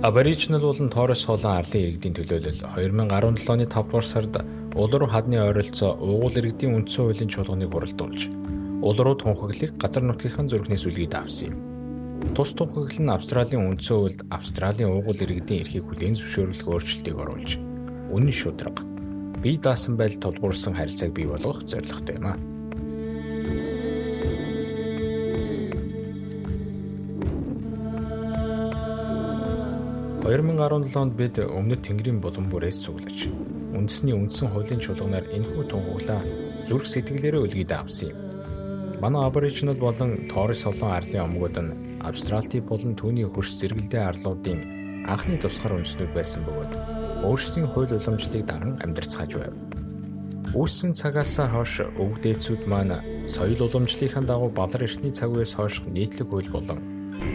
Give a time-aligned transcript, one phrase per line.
[0.00, 4.36] Aboriginal болон Torres хоолон арлын иргэдийн төлөөлөл 2017 оны 5 дугаар сард
[4.78, 8.30] улууруу хадны ойролцоо уугуул иргэдийн үндсэн хуулийн чуулганыг хуралдуулж
[8.78, 11.58] улууруу тунхаглыг газар нутгийн зүрхнээс үлгийд авсан юм.
[12.30, 17.58] Тус тунхаглал нь Австралийн үндсэн хуульд Австралийн уугуул иргэдийн эрхийг хүлээн зөвшөөрөх өөрчлөлтийг оруулж
[18.14, 18.86] үнэн шударга
[19.42, 22.57] бие даасан байдал тулгуурсан харилцааг бий болгох зорилготой юм а.
[30.28, 33.32] 2017 онд бид өмнөд Тэнгэрийн булан бүрээс цуглаж
[33.72, 36.20] үндэсний үндсэн хуулийн чуулганаар энэхүү тунхаглаа
[36.68, 38.20] зүрх сэтгэлээрээ үлгийд авсан юм.
[39.00, 44.60] Манай Аборигенал болон Торres солон арлын омгууд нь Австралти болон түүний хөрс зэрэгэлдээ арлуудын
[45.08, 46.72] анхны тусгаар үндэснүүд байсан бөгөөд
[47.24, 49.56] өөрсдийн хууль уламжлалыг даган амьдарцгааж байв.
[50.52, 56.52] Үүссэн цагаас хойш өвгдээцүүд маань соёл уламжлалынхаа дагуу балар эртний цаг үеэс хойш нийтлэг хууль
[56.52, 56.84] болон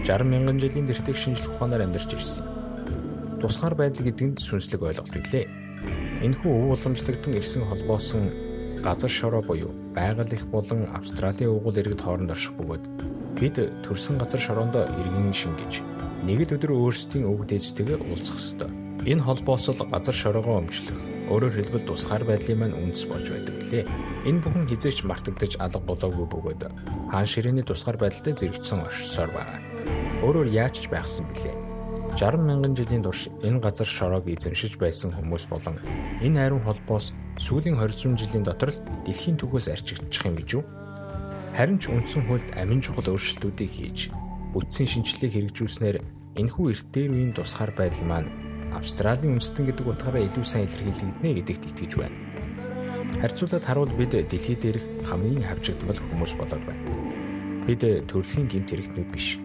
[0.05, 2.62] 60 мянган жилийн тэртэг шинжлэх ухаанаар амьдарч ирсэн
[3.43, 5.45] тусгаар байдал гэдэг нь сүнслэг ойлголт билээ.
[6.23, 8.31] Энэхүү өв уламжлагдсан ирсэн холбоосон
[8.79, 12.85] газар шороо буюу байгаль их болон Австралийн өвгөл иргэд хооронд орших бөгөөд
[13.35, 15.83] бид төрсэн газар шороондоо иргэн шингэж
[16.23, 18.71] нэг л өдөр өөрсдийн өвөг дээжтэйгээр уулзах ёстой.
[19.03, 20.95] Энэ холбоос л газар шороогоо өмчлөх
[21.27, 23.83] өөрөөр хэлбэл тусгаар байдлын маань үндэс болж байдаг лээ.
[24.23, 26.61] Энэ бүхэн хизээч мартагдаж алга болоогүй бөгөөд
[27.11, 29.59] хаан ширээний тусгаар байдалтай зэрэгцсэн оршсоор байгаа.
[30.23, 31.72] Өөрөөр яаж ч байхсан билээ.
[32.13, 35.81] 60 мянган жилийн турш энэ газар шороог эзэмшиж байсан хүмүүс болон
[36.21, 37.09] энэ хайрын холбоос
[37.41, 40.63] сүүлийн 20 жилийн дотор л дэлхийн түгээс арчигдчих юм гэж үү?
[41.57, 44.13] Харин ч үндсэн хуульд амин чухал өөрчлөлтүүдийг хийж
[44.53, 45.97] бүтцийн шинжилгээг хэрэгжүүлснээр
[46.37, 48.29] энэхүү эрт дээр үеийн тусгаар байдал маань
[48.77, 52.17] Австралийн үндэстэн гэдэг утгаараа илүү сайн илэрхийлэгдэнэ гэдэгт итгэж байна.
[53.21, 56.81] Харьцуулаад харуул бид дэлхий дээрх хамгийн хавчигдмал хүмүүс болоод байна.
[57.65, 59.37] Бид төрөлхийн гэмт хэрэгтнүүд биш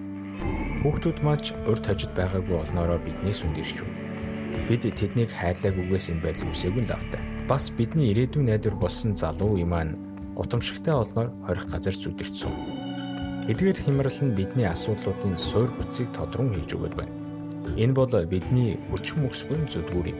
[0.79, 3.99] Хүүхдүүд маань урд хожид байгаагүй олноороо биднээс үндэрч байна.
[4.71, 7.19] Бид тэднийг хайрлаагүйгээс энэ байдал үсээгүй л автай.
[7.51, 9.99] Бас бидний ирээдүйн найдвар болсон залуу имаан
[10.39, 12.55] гутамшигтай олноор хорих газар зүдэрчсэн.
[13.51, 17.15] Эдгээр хямрал нь бидний асуудлуудын суур бүцийг тодрон хийж өгöd байна.
[17.75, 20.19] Энэ бол бидний өчм өсвөн зүдгүүр юм.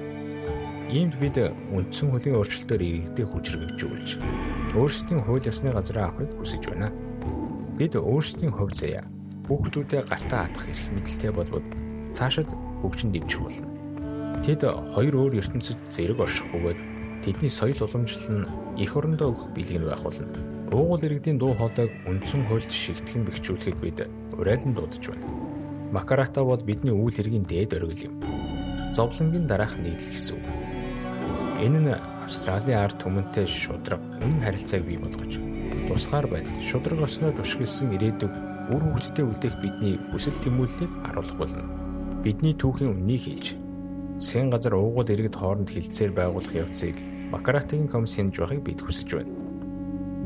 [0.91, 1.39] Иймд бид
[1.71, 4.11] үндсэн хуулийн өөрчлөлтөөр иргэдэд хүчрэгжүүлж
[4.75, 6.91] өөрсдийн хууль ёсны газраа авахыг хүсэж байна.
[7.77, 9.05] Бид өөрсдийн хувь заяа
[9.49, 11.65] хүүхдүүдээ гартаа хатах эрх мэдэлтэй болбол
[12.13, 12.49] цаашид
[12.85, 13.69] хөгжин дэмжих болно.
[14.45, 16.79] Тэд хоёр өөр ертөнцид зэрэг орших бөгөөд
[17.25, 20.29] тэдний соёл уламжлал нь эх орондоо өгөх бэлэг нь байх болно.
[20.69, 23.99] Уугуул иргэдийн дуу хоолойг үндсэн хуульд шигтгэн бэхжүүлэхэд бид
[24.37, 25.27] урайлан дуудаж байна.
[25.97, 28.15] Макарата бол бидний үйл хэргийн дээд оргил юм.
[28.93, 30.47] Зовлонгийн дараах нийтлэл гэсэн үг.
[31.65, 31.97] Энэ нь
[32.29, 35.41] Австралийн ард түмэнтэй шудраг үнэн харилцааг бий болгож
[35.89, 41.65] тусгаар байдал шудраг осноо тушгилсан ирээдүг үр хөвгөлтэй үлдээх бидний хүсэл тэмүүллийг харуулах болно.
[42.21, 43.47] Бидний түүхийн үннийг хэлж
[44.19, 46.97] засгийн газар уугуул иргэд хооронд хилцээр байгуулах явцыг
[47.33, 49.33] Макаратагийн комиссийн жоохыг бид хүсэж байна.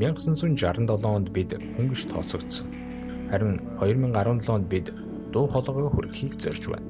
[0.01, 2.67] 1967 онд бид хөнгөж тооцогдсон.
[3.29, 4.89] Харин 2017 онд бид
[5.31, 6.87] дуу хоолойгоо хүргэхийг зорж байна.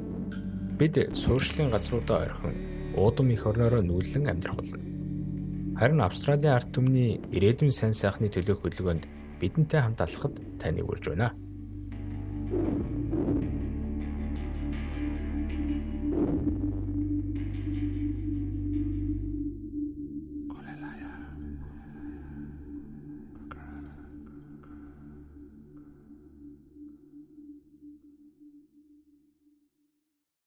[0.80, 2.56] Бид суурьшлийн газруудаа орхин
[2.96, 4.80] уудам их орноороо нүүлэн амьдрах болно.
[5.78, 9.04] Харин Австралийн ард түмний ирээдүйн сайн сайхны төлөөх хөдөлгөөнд
[9.44, 11.34] бидэнтэй хамт алхахад таныг урьж байна.